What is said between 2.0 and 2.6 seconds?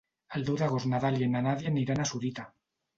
a Sorita.